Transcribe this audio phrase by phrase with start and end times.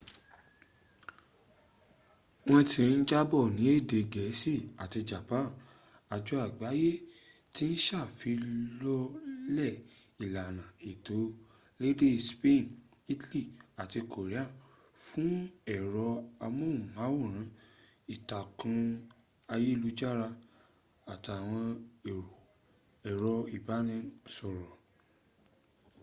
[2.47, 5.45] wọ́n ti ń jábọ̀ ní èdè gẹ̀ẹ́sì àti japan
[6.15, 6.91] àjọ àgbáyé
[7.55, 9.73] ti ń sàfilọ́lẹ̀
[10.25, 11.17] ìlàna ètò
[11.79, 12.63] lédè ilẹ̀ spain
[13.13, 13.41] italy
[13.81, 14.43] àti korea
[15.05, 15.33] fún
[15.75, 16.07] ẹ̀rọ
[16.45, 17.47] amóhùnmáwòrán
[18.15, 18.69] ìtàkù
[19.53, 20.27] ayélujára
[21.13, 21.65] àtàwọn
[23.09, 24.69] ẹ̀rọ ìbáraẹnisọ̀rọ̀